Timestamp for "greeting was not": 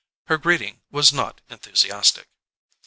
0.39-1.41